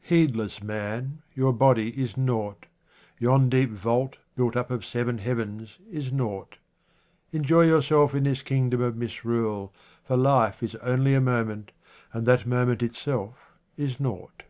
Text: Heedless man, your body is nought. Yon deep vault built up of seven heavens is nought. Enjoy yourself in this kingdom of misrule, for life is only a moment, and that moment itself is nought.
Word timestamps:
Heedless 0.00 0.62
man, 0.62 1.20
your 1.34 1.52
body 1.52 1.90
is 1.90 2.16
nought. 2.16 2.64
Yon 3.18 3.50
deep 3.50 3.68
vault 3.68 4.16
built 4.34 4.56
up 4.56 4.70
of 4.70 4.86
seven 4.86 5.18
heavens 5.18 5.76
is 5.90 6.10
nought. 6.10 6.56
Enjoy 7.30 7.66
yourself 7.66 8.14
in 8.14 8.22
this 8.24 8.40
kingdom 8.40 8.80
of 8.80 8.96
misrule, 8.96 9.74
for 10.02 10.16
life 10.16 10.62
is 10.62 10.76
only 10.76 11.12
a 11.12 11.20
moment, 11.20 11.72
and 12.14 12.24
that 12.24 12.46
moment 12.46 12.82
itself 12.82 13.50
is 13.76 14.00
nought. 14.00 14.44